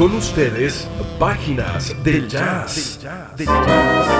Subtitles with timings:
[0.00, 2.98] Con ustedes, Páginas del Jazz.
[3.02, 4.19] Jazz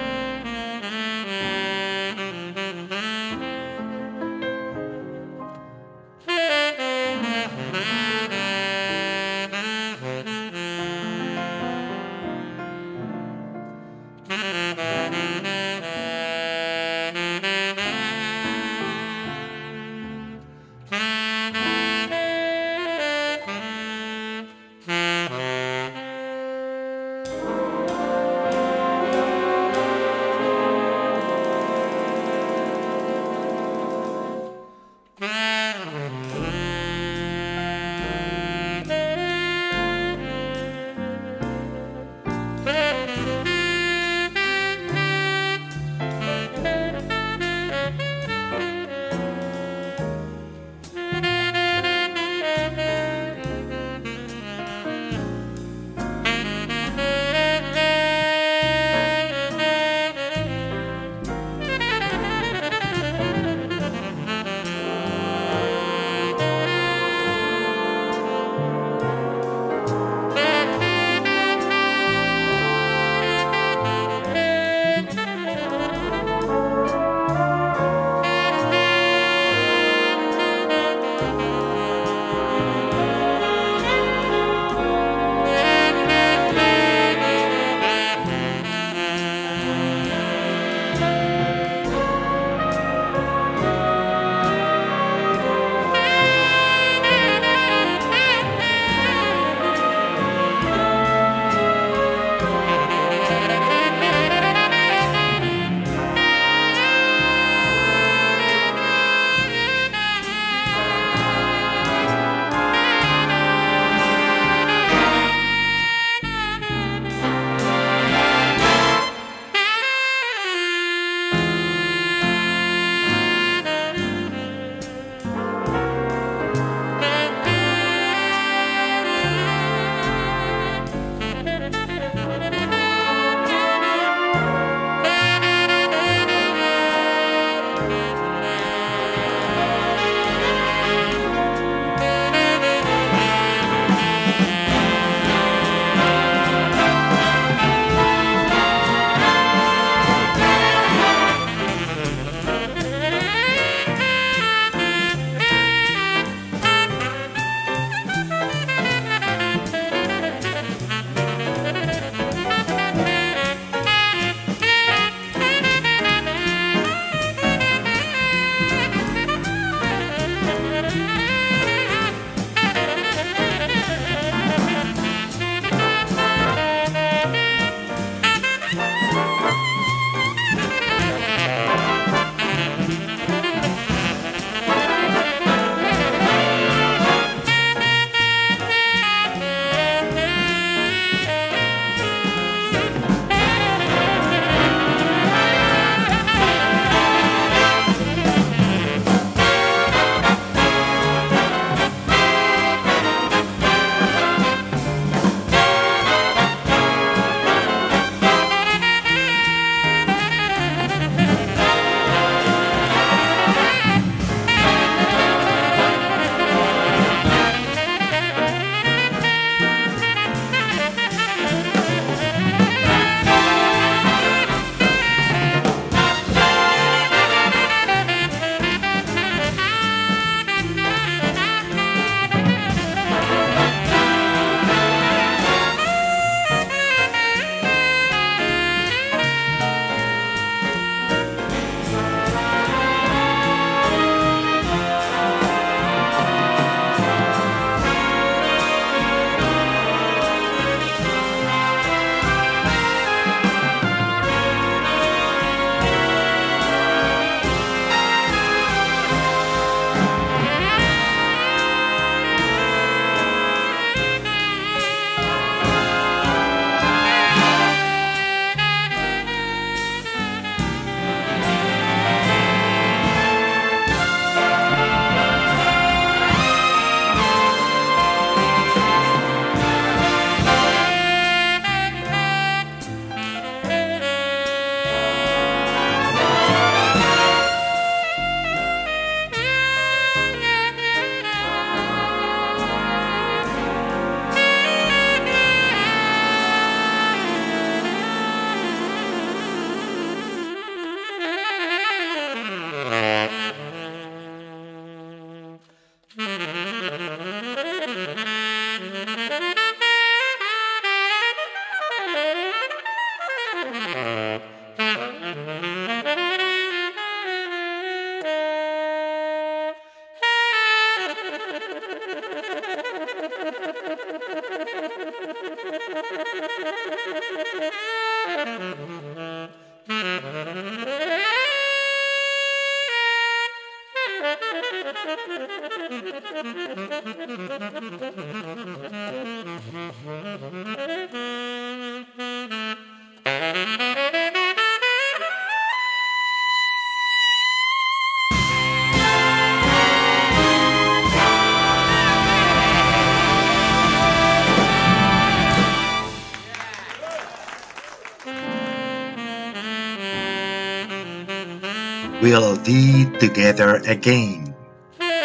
[362.31, 364.55] We'll Be Together Again.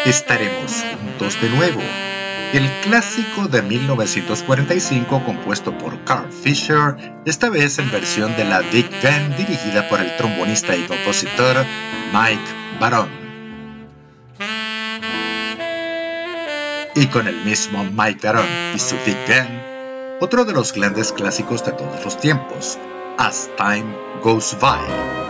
[0.03, 1.79] Estaremos juntos de nuevo.
[2.51, 8.89] El clásico de 1945 compuesto por Carl Fisher, esta vez en versión de la Big
[9.01, 11.65] Band dirigida por el trombonista y compositor
[12.11, 12.41] Mike
[12.81, 13.07] Baron.
[16.93, 21.63] Y con el mismo Mike Baron y su Big Band, otro de los grandes clásicos
[21.63, 22.77] de todos los tiempos,
[23.17, 25.26] As Time Goes By.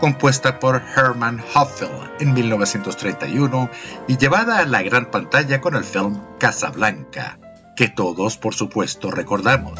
[0.00, 3.70] Compuesta por Herman Hoffel en 1931
[4.08, 7.38] y llevada a la gran pantalla con el film Casablanca,
[7.76, 9.78] que todos por supuesto recordamos.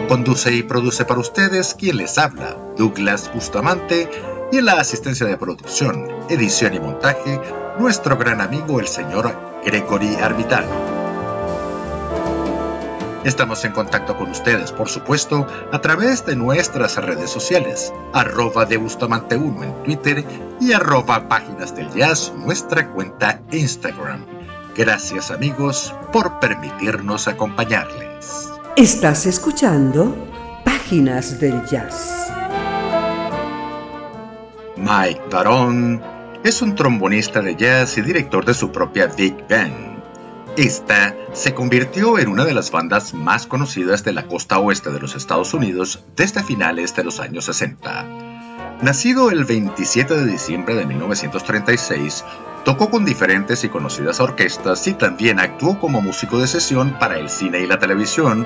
[0.08, 4.12] Conduce y produce para ustedes quien les habla, Douglas Bustamante,
[4.54, 7.42] y en la asistencia de producción, edición y montaje,
[7.80, 10.64] nuestro gran amigo el señor Gregory Arbital.
[13.24, 18.78] Estamos en contacto con ustedes, por supuesto, a través de nuestras redes sociales, arroba de
[18.78, 20.24] Bustamante 1 en Twitter
[20.62, 24.24] y arroba Páginas del Jazz, nuestra cuenta Instagram.
[24.76, 28.52] Gracias amigos por permitirnos acompañarles.
[28.76, 30.16] Estás escuchando
[30.64, 32.23] Páginas del Jazz.
[34.84, 36.02] Mike Baron
[36.44, 40.04] es un trombonista de jazz y director de su propia Big Band.
[40.58, 45.00] Esta se convirtió en una de las bandas más conocidas de la costa oeste de
[45.00, 48.08] los Estados Unidos desde finales de los años 60.
[48.82, 52.26] Nacido el 27 de diciembre de 1936,
[52.66, 57.30] tocó con diferentes y conocidas orquestas y también actuó como músico de sesión para el
[57.30, 58.46] cine y la televisión,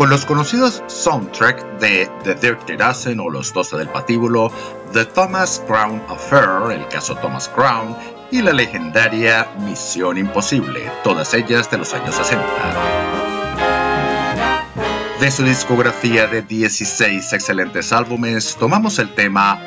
[0.00, 4.50] con los conocidos soundtrack de The Dirty Dozen o Los Doce del Patíbulo,
[4.94, 7.94] The Thomas Crown Affair, el caso Thomas Crown,
[8.30, 12.42] y la legendaria Misión Imposible, todas ellas de los años 60.
[15.20, 19.60] De su discografía de 16 excelentes álbumes, tomamos el tema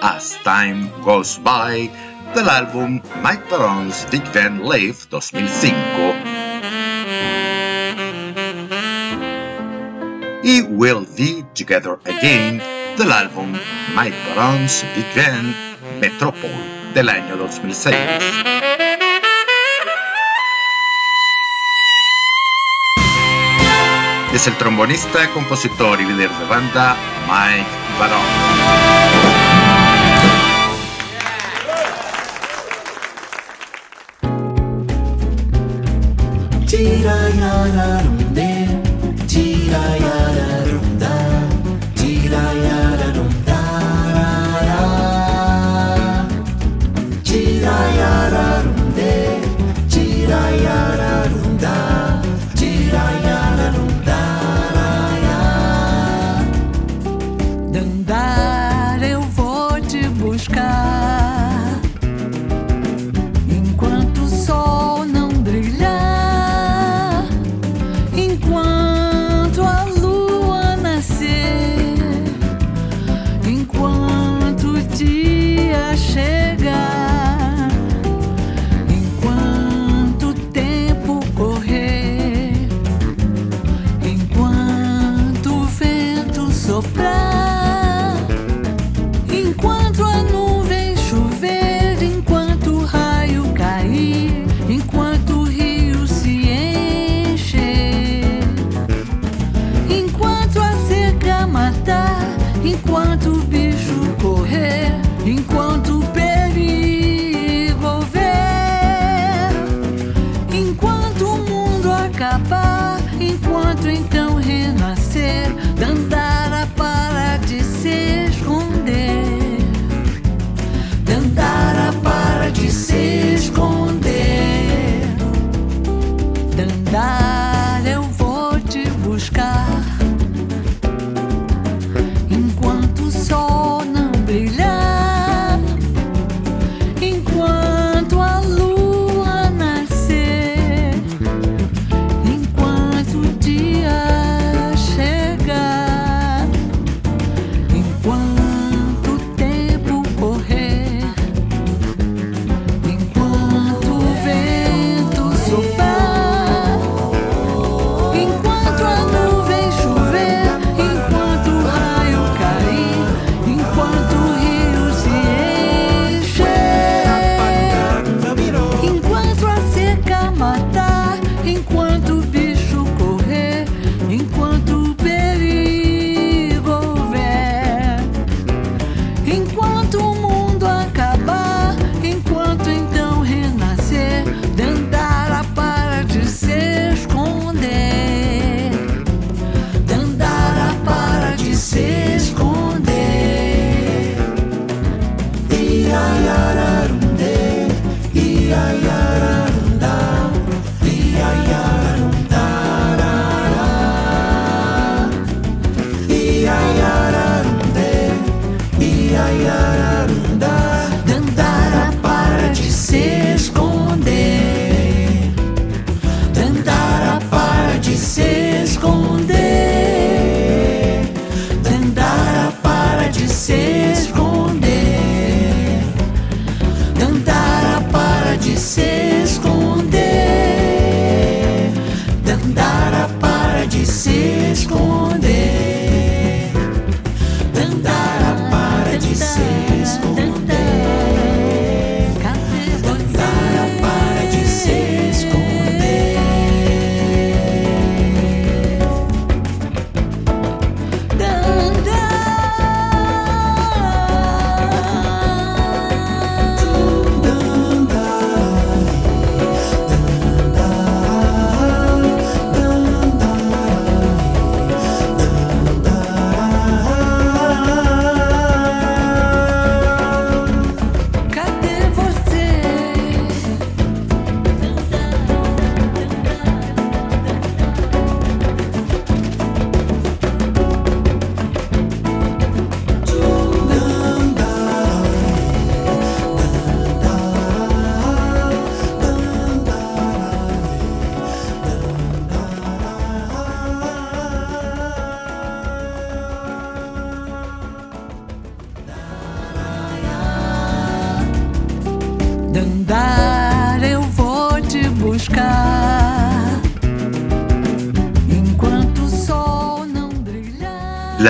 [0.00, 1.90] As Time Goes By
[2.36, 6.29] del álbum Mike Baron's Big Band Live 2005
[10.50, 12.60] He Will Be Together Again
[12.98, 13.52] del álbum
[13.94, 15.54] Mike Barons Big Band
[16.00, 17.94] Metropole del año 2006.
[24.34, 26.96] Es el trombonista, compositor y líder de banda
[27.28, 29.30] Mike Barons.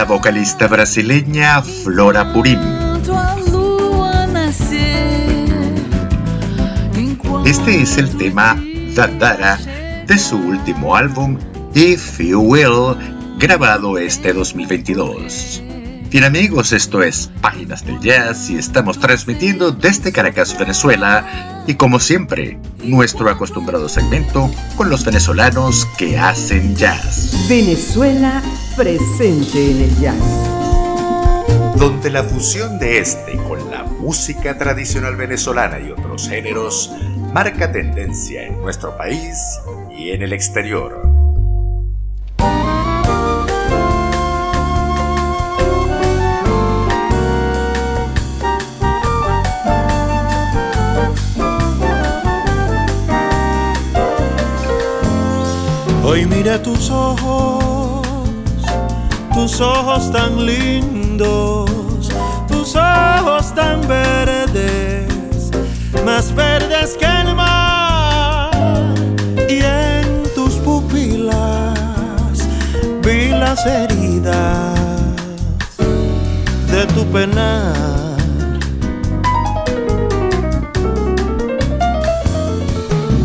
[0.00, 2.58] La vocalista brasileña Flora Purim.
[7.44, 8.58] Este es el tema
[8.94, 9.58] Dandara
[10.06, 11.36] de su último álbum
[11.74, 12.96] If You Will,
[13.38, 15.69] grabado este 2022.
[16.10, 22.00] Bien amigos, esto es Páginas del Jazz y estamos transmitiendo desde Caracas, Venezuela y como
[22.00, 27.46] siempre, nuestro acostumbrado segmento con los venezolanos que hacen jazz.
[27.48, 28.42] Venezuela
[28.76, 30.16] presente en el jazz.
[31.76, 36.90] donde la fusión de este con la música tradicional venezolana y otros géneros
[37.32, 39.60] marca tendencia en nuestro país
[39.96, 41.09] y en el exterior.
[56.10, 58.04] Hoy miré tus ojos,
[59.32, 61.70] tus ojos tan lindos,
[62.48, 65.52] tus ojos tan verdes,
[66.04, 68.50] más verdes que el mar.
[69.48, 72.40] Y en tus pupilas
[73.04, 74.80] vi las heridas
[76.72, 78.16] de tu penar.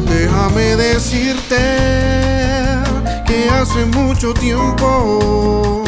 [0.07, 1.94] Déjame decirte
[3.65, 5.84] hace mucho tiempo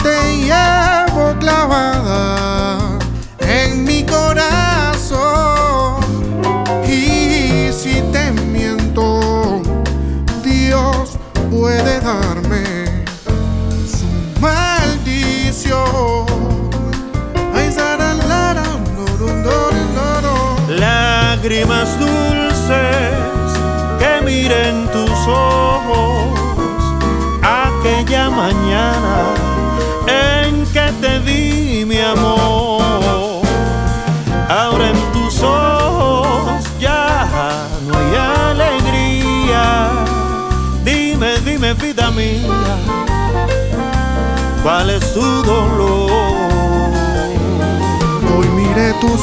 [0.00, 2.98] te llevo clavada
[3.40, 5.24] en mi corazón.
[6.86, 9.60] Y si te miento,
[10.44, 11.18] Dios
[11.50, 13.04] puede darme
[13.90, 14.06] su
[14.40, 15.94] maldición.
[20.68, 23.14] Lágrimas dulces
[23.98, 25.13] que miren tus
[42.14, 42.78] mía,
[44.62, 46.10] ¿cuál es tu dolor?
[48.36, 49.20] Hoy miré tus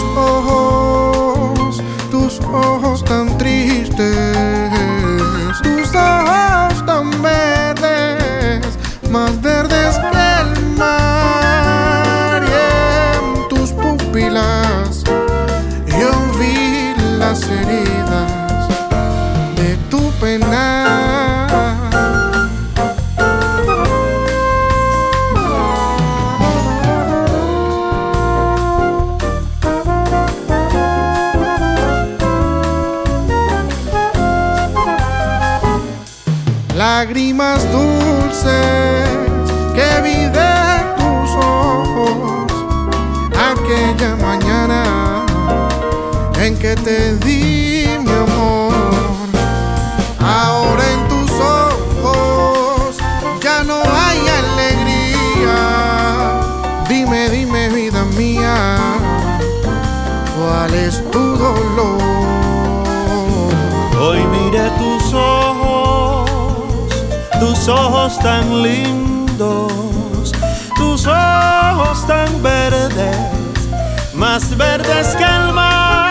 [68.01, 70.31] ojos tan lindos,
[70.75, 73.17] tus ojos tan verdes,
[74.15, 76.10] más verdes que el mar.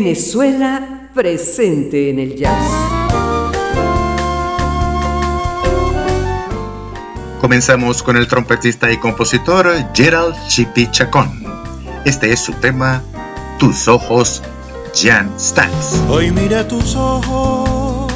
[0.00, 2.70] Venezuela presente en el jazz.
[7.40, 11.42] Comenzamos con el trompetista y compositor Gerald Chipi Chacón.
[12.04, 13.02] Este es su tema,
[13.58, 14.40] Tus ojos,
[14.94, 16.00] Jan Stans.
[16.08, 18.12] Hoy mira tus ojos.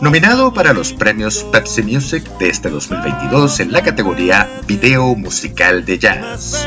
[0.00, 5.98] Nominado para los premios Pepsi Music de este 2022 en la categoría Video Musical de
[5.98, 6.66] Jazz.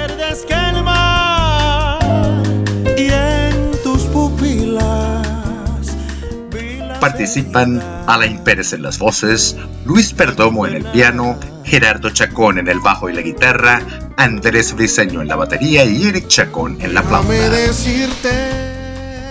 [7.02, 12.80] Participan Alain Pérez en las voces, Luis Perdomo en el piano, Gerardo Chacón en el
[12.80, 13.82] bajo y la guitarra,
[14.18, 17.34] Andrés Briseño en la batería y Eric Chacón en la flauta.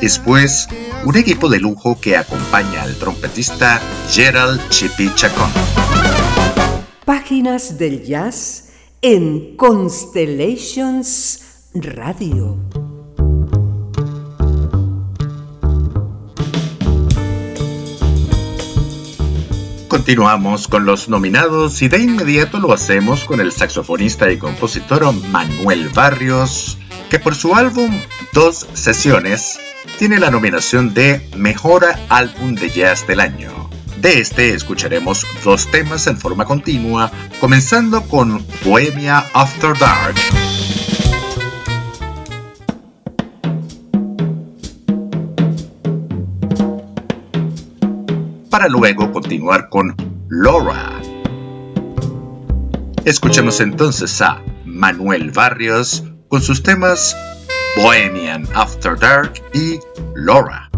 [0.00, 0.68] Después,
[1.04, 3.80] un equipo de lujo que acompaña al trompetista
[4.11, 5.50] Gerald Chippy Chacón.
[7.04, 12.59] Páginas del jazz en Constellations Radio.
[20.11, 25.88] Continuamos con los nominados y de inmediato lo hacemos con el saxofonista y compositor Manuel
[25.90, 27.96] Barrios, que por su álbum
[28.33, 29.61] Dos Sesiones
[30.01, 33.70] tiene la nominación de Mejor Álbum de Jazz del Año.
[34.01, 40.16] De este escucharemos dos temas en forma continua, comenzando con Bohemia After Dark.
[48.50, 49.94] Para luego continuar con
[50.28, 51.00] Laura.
[53.04, 57.16] Escuchemos entonces a Manuel Barrios con sus temas
[57.76, 59.78] Bohemian After Dark y
[60.14, 60.69] Laura.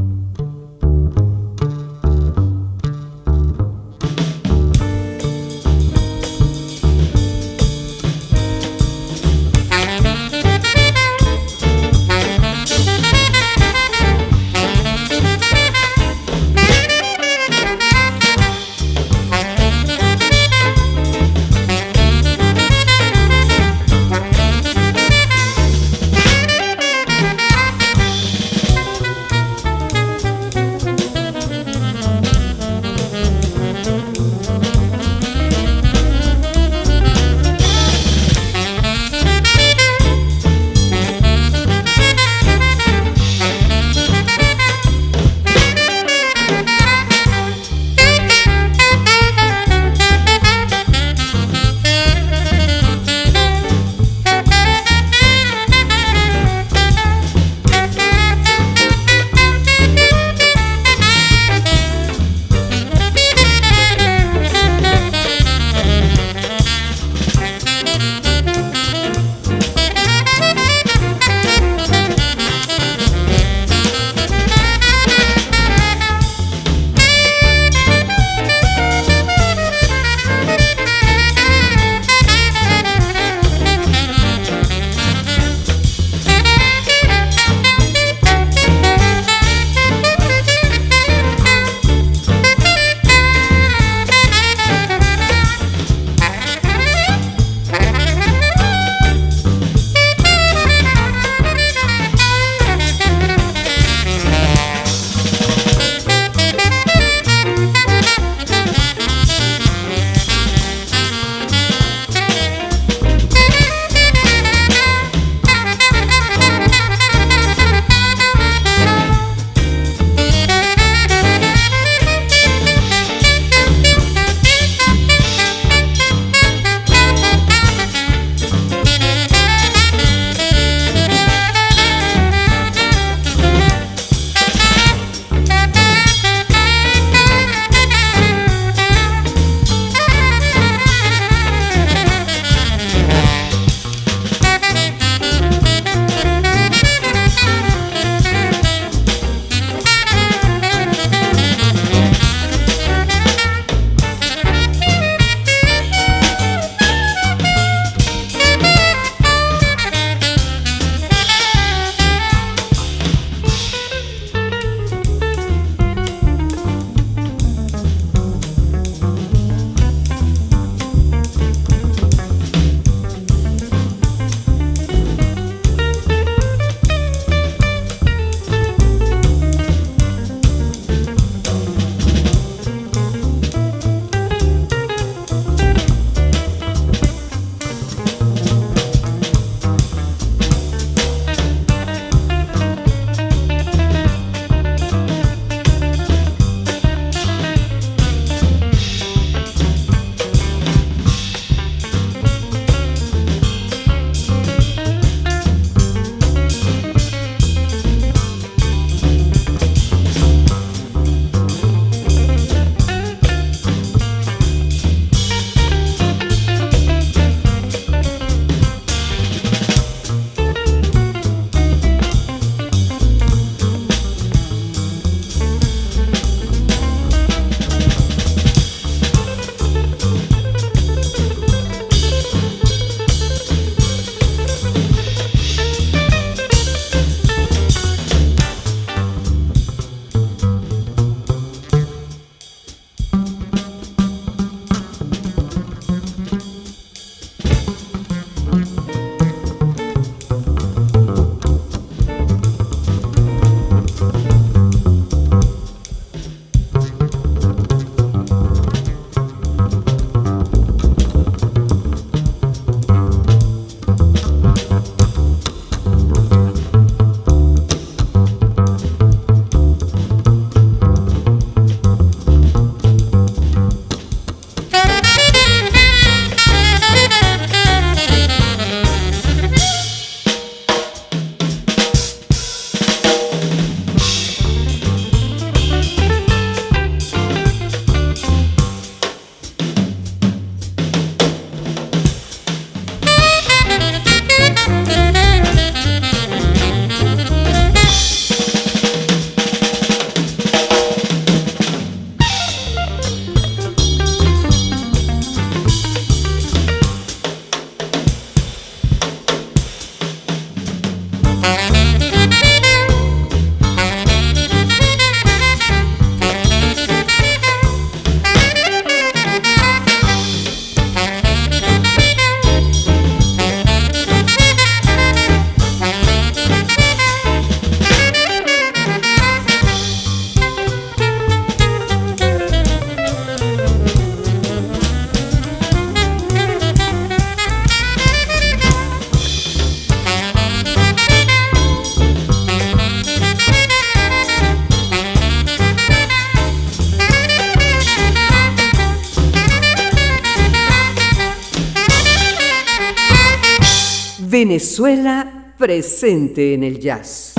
[354.44, 357.31] Venezuela presente en el jazz.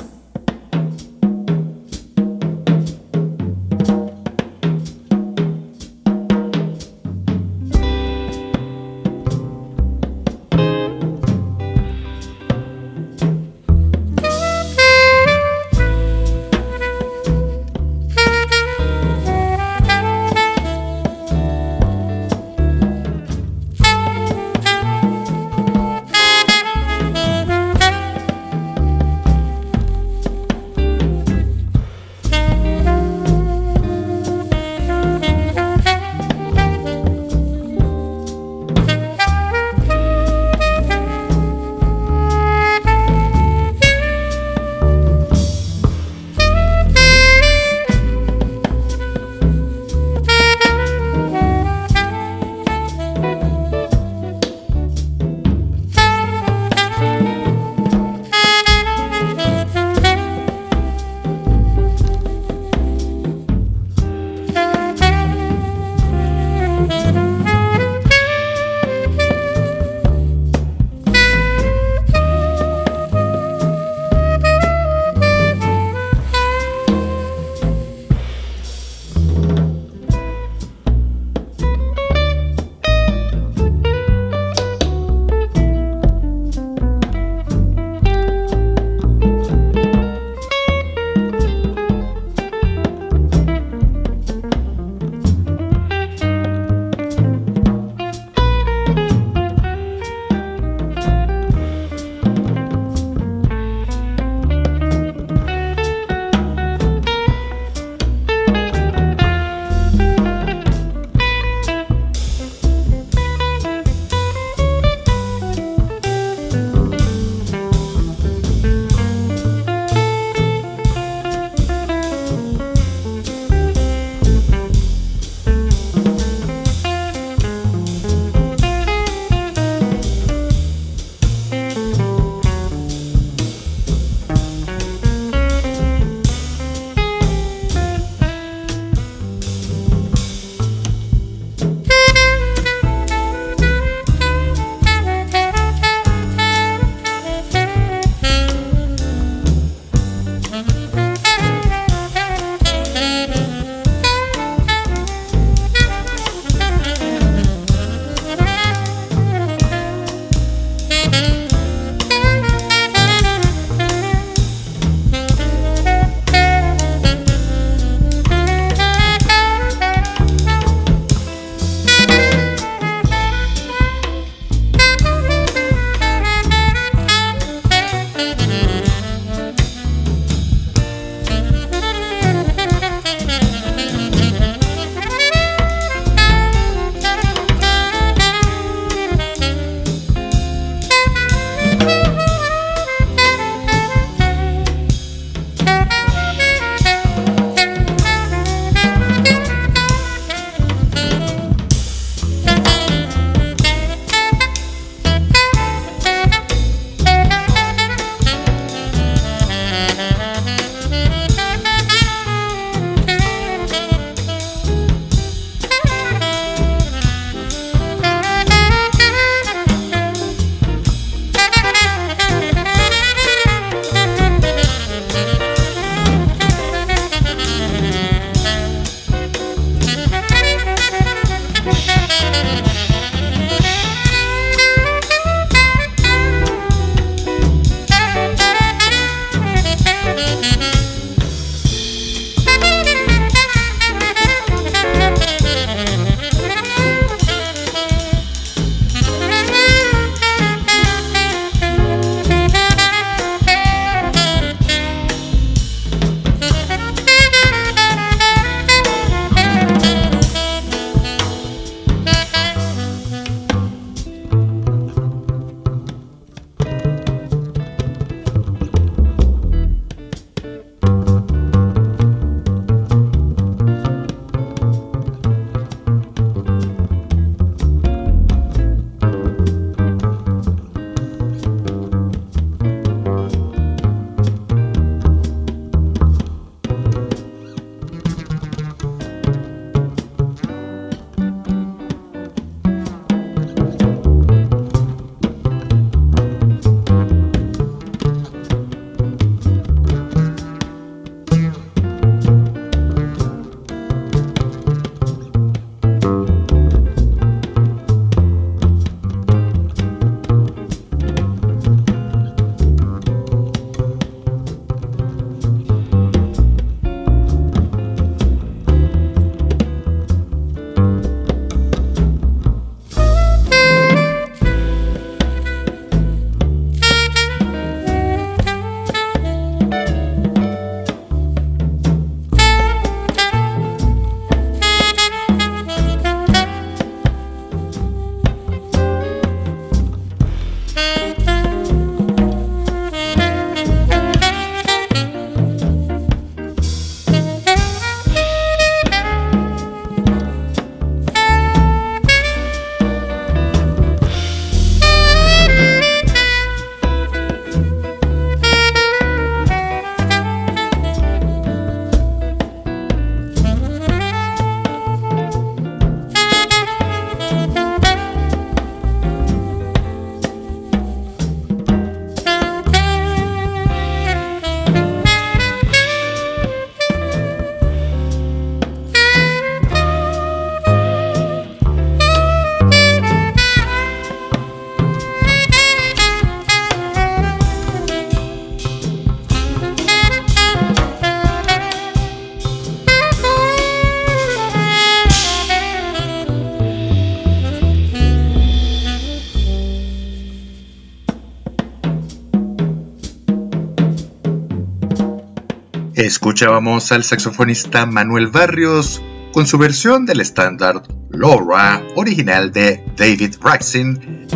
[405.96, 409.00] Escuchábamos al saxofonista Manuel Barrios
[409.32, 410.82] con su versión del estándar
[411.12, 414.28] Laura, original de David Raxin.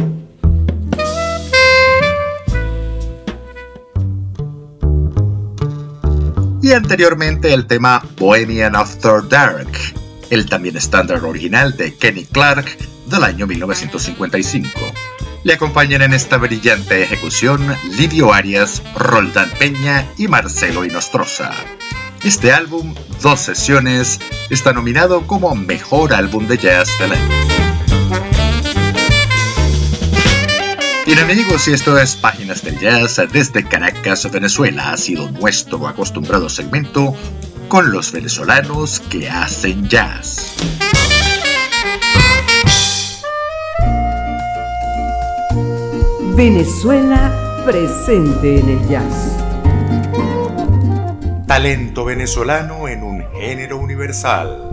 [6.62, 9.72] Y anteriormente el tema Bohemian After Dark,
[10.30, 12.68] el también estándar original de Kenny Clark
[13.10, 14.70] del año 1955.
[15.48, 21.52] Le acompañan en esta brillante ejecución Livio Arias, Roldán Peña y Marcelo Inostroza.
[22.22, 24.20] Este álbum, dos sesiones,
[24.50, 27.30] está nominado como Mejor Álbum de Jazz del año.
[31.06, 34.92] Bien amigos, y esto es Páginas del Jazz desde Caracas, Venezuela.
[34.92, 37.16] Ha sido nuestro acostumbrado segmento
[37.70, 40.58] con los venezolanos que hacen jazz.
[46.38, 49.40] Venezuela presente en el jazz.
[51.48, 54.70] Talento venezolano en un género universal.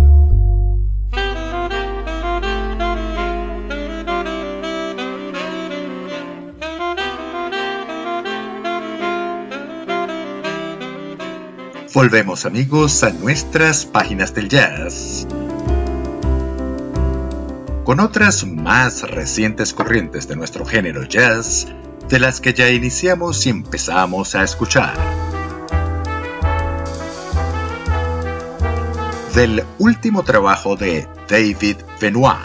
[11.94, 15.26] Volvemos amigos a nuestras páginas del jazz
[17.84, 21.66] con otras más recientes corrientes de nuestro género jazz,
[22.08, 24.94] de las que ya iniciamos y empezamos a escuchar.
[29.34, 32.38] Del último trabajo de David Benoit,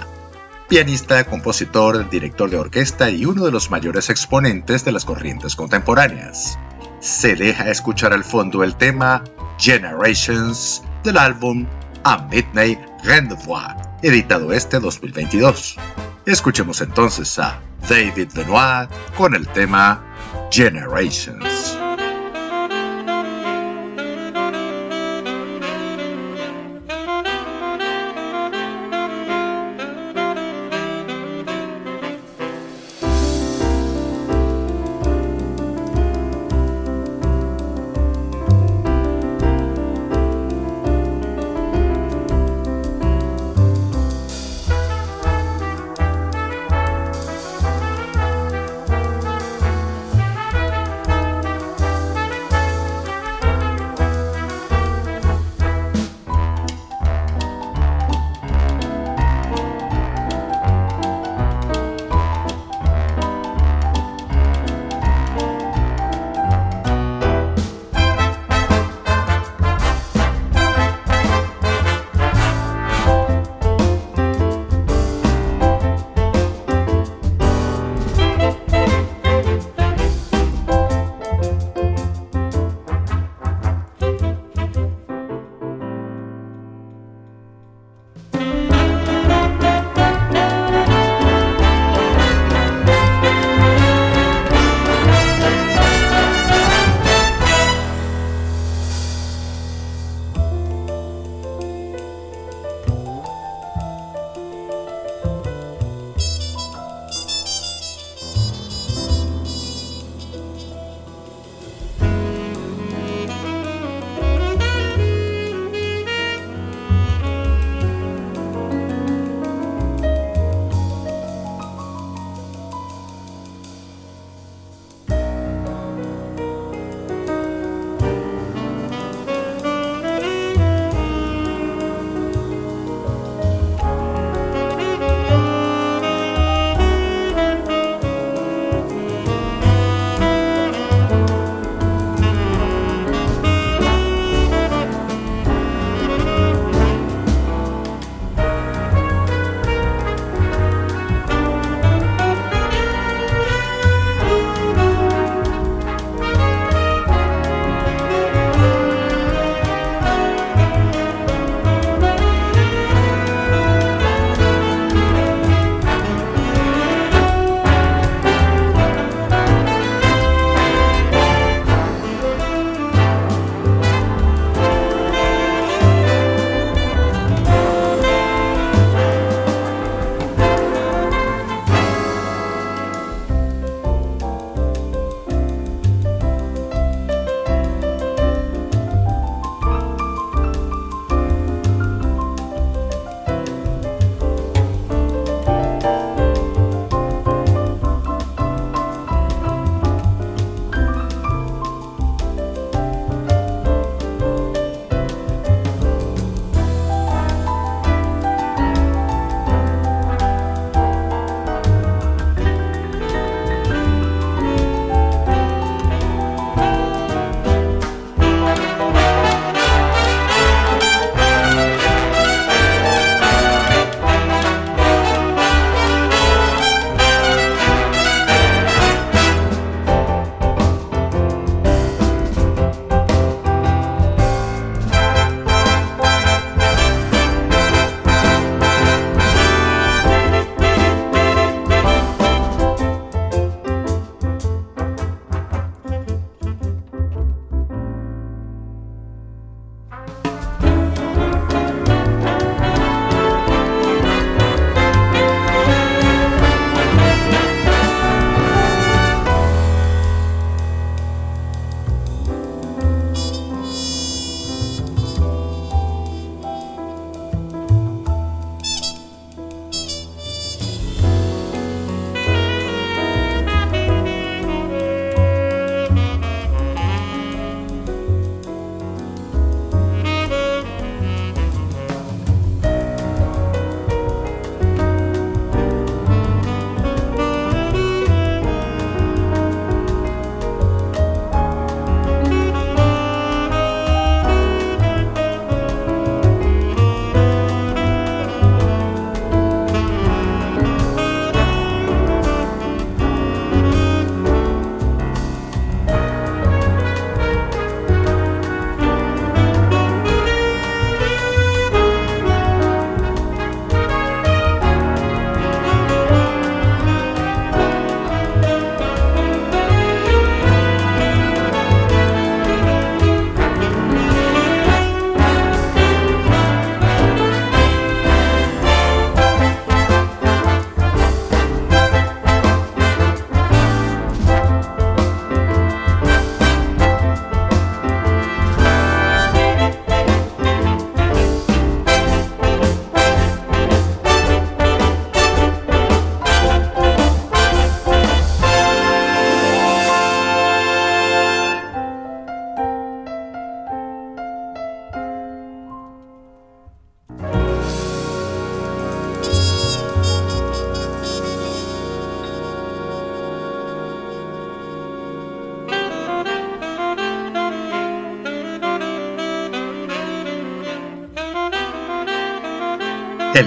[0.68, 6.60] pianista, compositor, director de orquesta y uno de los mayores exponentes de las corrientes contemporáneas.
[7.00, 9.24] Se deja escuchar al fondo el tema
[9.58, 11.66] Generations del álbum
[12.04, 15.78] A Midnight Rendezvous editado este 2022.
[16.26, 20.04] Escuchemos entonces a David Benoit con el tema
[20.52, 21.89] Generations.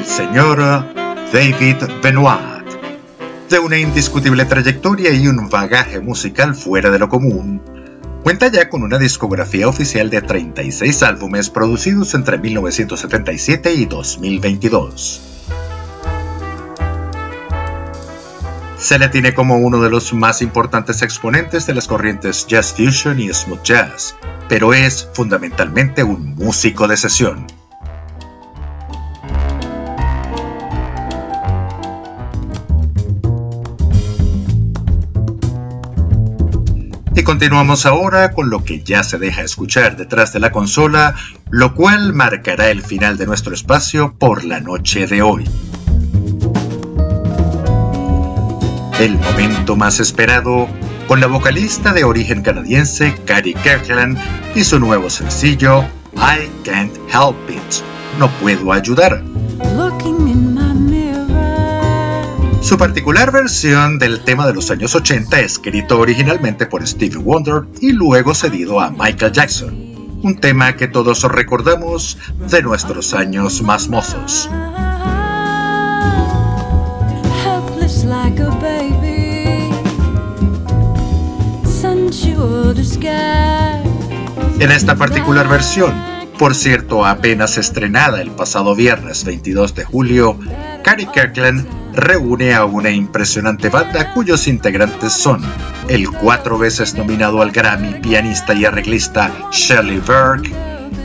[0.03, 0.59] El señor
[1.33, 2.67] David Benoit.
[3.49, 7.63] De una indiscutible trayectoria y un bagaje musical fuera de lo común,
[8.25, 15.21] cuenta ya con una discografía oficial de 36 álbumes producidos entre 1977 y 2022.
[18.79, 23.21] Se le tiene como uno de los más importantes exponentes de las corrientes jazz fusion
[23.21, 24.17] y smooth jazz,
[24.49, 27.62] pero es fundamentalmente un músico de sesión.
[37.15, 41.15] Y continuamos ahora con lo que ya se deja escuchar detrás de la consola,
[41.51, 45.45] lo cual marcará el final de nuestro espacio por la noche de hoy.
[48.99, 50.69] El momento más esperado
[51.07, 54.19] con la vocalista de origen canadiense Carrie Kirkland
[54.55, 55.85] y su nuevo sencillo
[56.15, 57.85] I Can't Help It,
[58.19, 59.32] No Puedo Ayudar.
[62.73, 67.93] Su particular versión del tema de los años 80, escrito originalmente por Stevie Wonder y
[67.93, 69.75] luego cedido a Michael Jackson,
[70.23, 72.17] un tema que todos recordamos
[72.51, 74.49] de nuestros años más mozos.
[84.59, 85.93] En esta particular versión,
[86.39, 90.39] por cierto apenas estrenada el pasado viernes 22 de julio,
[90.83, 95.43] Carrie Kirkland reúne a una impresionante banda cuyos integrantes son
[95.89, 100.43] el cuatro veces nominado al Grammy pianista y arreglista Shelley Berg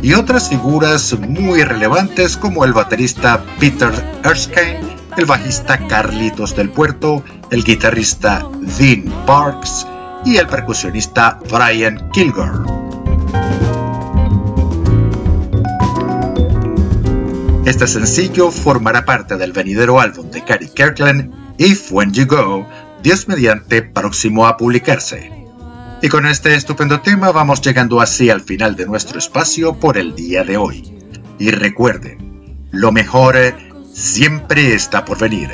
[0.01, 3.91] y otras figuras muy relevantes como el baterista Peter
[4.23, 4.81] Erskine,
[5.17, 8.47] el bajista Carlitos del Puerto, el guitarrista
[8.77, 9.87] Dean Parks
[10.25, 12.76] y el percusionista Brian Kilgore.
[17.67, 22.65] Este sencillo formará parte del venidero álbum de Carrie Kirkland, If When You Go,
[23.03, 25.29] Dios mediante próximo a publicarse.
[26.01, 30.15] Y con este estupendo tema vamos llegando así al final de nuestro espacio por el
[30.15, 30.97] día de hoy.
[31.39, 33.35] Y recuerden, lo mejor
[33.91, 35.49] siempre está por venir.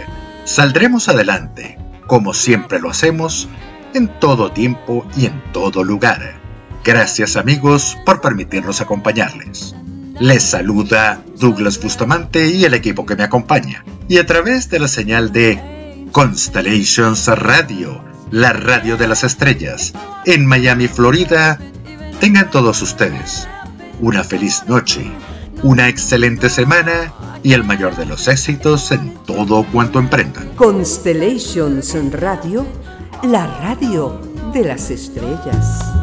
[0.46, 3.50] Saldremos adelante, como siempre lo hacemos,
[3.96, 6.40] en todo tiempo y en todo lugar.
[6.84, 9.74] Gracias amigos por permitirnos acompañarles.
[10.20, 13.84] Les saluda Douglas Bustamante y el equipo que me acompaña.
[14.08, 19.94] Y a través de la señal de Constellations Radio, la radio de las estrellas,
[20.26, 21.60] en Miami, Florida,
[22.20, 23.48] tengan todos ustedes
[24.00, 25.06] una feliz noche,
[25.64, 30.50] una excelente semana y el mayor de los éxitos en todo cuanto emprendan.
[30.56, 32.66] Constellations Radio
[33.24, 34.20] la radio
[34.54, 36.03] de las estrellas.